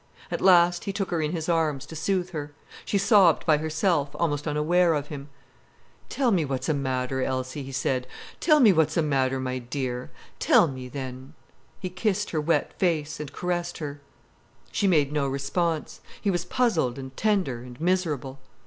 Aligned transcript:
At 0.31 0.41
last 0.41 0.85
he 0.85 0.91
took 0.93 1.11
her 1.11 1.21
in 1.21 1.31
his 1.31 1.47
arms, 1.47 1.85
to 1.85 1.95
soothe 1.95 2.31
her. 2.31 2.53
She 2.85 2.97
sobbed 2.97 3.45
by 3.45 3.57
herself, 3.59 4.09
almost 4.17 4.47
unaware 4.47 4.95
of 4.95 5.09
him. 5.09 5.29
"Tell 6.09 6.31
me 6.31 6.43
what's 6.43 6.67
a 6.67 6.73
matter, 6.73 7.21
Elsie," 7.21 7.61
he 7.61 7.71
said. 7.71 8.07
"Tell 8.39 8.59
me 8.59 8.73
what's 8.73 8.97
a 8.97 9.03
matter—my 9.03 9.59
dear—tell 9.59 10.67
me, 10.69 10.89
then——" 10.89 11.35
He 11.79 11.91
kissed 11.91 12.31
her 12.31 12.41
wet 12.41 12.73
face, 12.79 13.19
and 13.19 13.31
caressed 13.31 13.77
her. 13.77 14.01
She 14.71 14.87
made 14.87 15.11
no 15.11 15.27
response. 15.27 16.01
He 16.19 16.31
was 16.31 16.45
puzzled 16.45 16.97
and 16.97 17.15
tender 17.15 17.59
and 17.61 17.79
miserable. 17.79 18.39